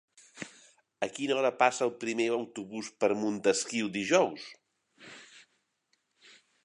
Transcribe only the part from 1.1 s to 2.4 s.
quina hora passa el primer